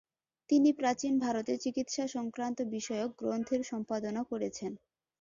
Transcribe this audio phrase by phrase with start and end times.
[0.49, 4.71] তিনি প্রাচীন ভারতে চিকিৎসা সংক্রান্ত বিষয়ক গ্রন্থের সম্পাদনা করেছেন।